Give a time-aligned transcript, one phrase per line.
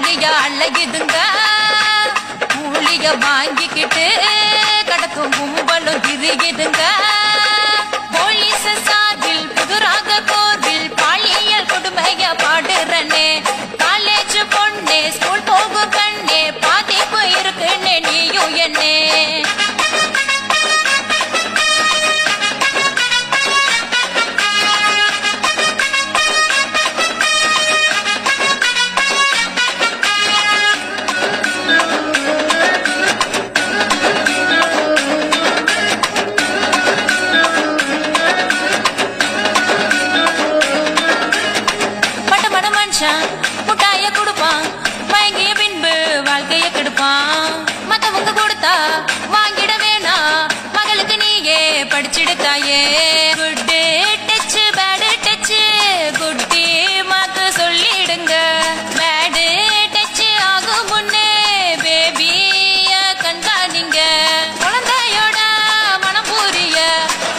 [0.00, 1.16] ஜாலியா அழகிதுங்க.
[2.52, 4.04] கூலிய வாங்கிக்கிட்டு
[4.90, 6.82] கடத்தும் கும்பலும் திரியுதுங்க
[51.98, 52.80] நீயே படிச்சிடுத்தாயே
[53.38, 53.78] குட்டு
[54.26, 55.58] டச்சு பேடு டச்சு
[56.18, 56.66] குட்டி
[57.10, 58.34] மாத்து சொல்லிடுங்க.
[58.98, 59.46] பேடு
[59.94, 61.30] டச்சு ஆகும் முன்னே.
[61.82, 63.98] பேபிய கண்காணிங்க.
[64.62, 65.38] குழந்தையோட
[66.04, 66.78] மனம் புரிய.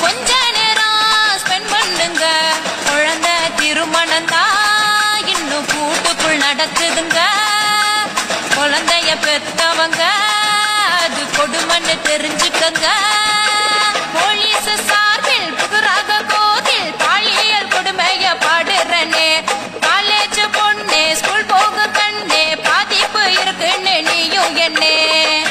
[0.03, 0.99] கொஞ்ச நேரம்
[1.43, 2.25] ஸ்பெண்ட் பண்ணுங்க.
[2.89, 7.21] குழந்தை திருமணம் தான் இன்னும் கூட்டுக்குள் நடக்குதுங்க.
[8.57, 10.03] குழந்தைய பெத்தவங்க
[11.03, 12.87] அது கொடுமன்னு தெரிஞ்சுக்கங்க.
[24.75, 25.47] நீயும்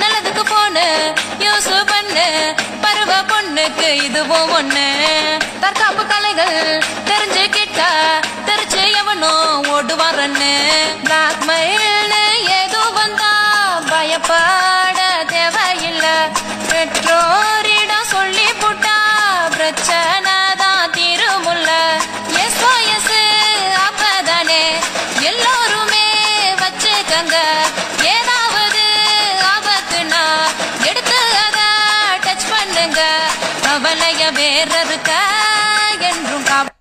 [0.00, 0.76] நல்லதுக்கு போன
[1.44, 2.26] யூஸ் பண்ணு
[2.80, 4.86] பருவ பொண்ணுக்கு இதுவும் ஒண்ணு.
[6.40, 6.78] தெரியாது
[7.08, 7.80] தெரிஞ்சு கிட்ட
[8.48, 10.52] தெரிச்சு எவனும் ஓடுவாரன்னு.
[11.04, 12.22] பிளாக் மயில்னு
[12.60, 13.32] எது வந்தா
[13.90, 14.98] பயப்பாட
[15.32, 16.06] தேவையில்ல.
[16.70, 18.96] பெற்றோரிடம் சொல்லி போட்டா
[19.56, 21.70] பிரச்சனை தான் திருமுல்ல.
[22.44, 22.62] எஸ்
[22.96, 23.12] எஸ்
[23.86, 24.62] அப்பதானே
[25.30, 26.06] எல்லோருமே
[26.62, 27.36] வச்சுக்கங்க.
[28.14, 28.84] ஏதாவது
[29.52, 30.24] ஆபத்துனா
[30.90, 31.68] எடுத்து அதை
[32.26, 33.02] டச் பண்ணுங்க.
[33.74, 35.20] அவளைய வேற இருக்கா
[36.12, 36.79] 心中高